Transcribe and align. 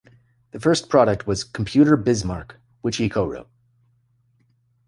The 0.49 0.59
first 0.59 0.89
product 0.89 1.27
was 1.27 1.43
"Computer 1.43 1.95
Bismarck", 1.95 2.55
which 2.81 2.97
he 2.97 3.07
co-wrote. 3.07 3.47